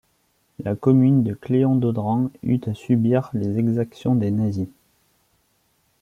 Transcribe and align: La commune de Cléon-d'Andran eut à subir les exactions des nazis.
La 0.57 0.75
commune 0.75 1.21
de 1.21 1.35
Cléon-d'Andran 1.35 2.31
eut 2.41 2.59
à 2.65 2.73
subir 2.73 3.29
les 3.35 3.59
exactions 3.59 4.15
des 4.15 4.31
nazis. 4.31 4.67